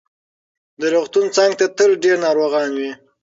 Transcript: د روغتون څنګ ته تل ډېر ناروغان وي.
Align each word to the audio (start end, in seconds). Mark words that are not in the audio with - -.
د 0.79 0.81
روغتون 0.93 1.25
څنګ 1.35 1.51
ته 1.59 1.65
تل 1.77 1.91
ډېر 2.03 2.15
ناروغان 2.25 2.69
وي. 2.77 2.91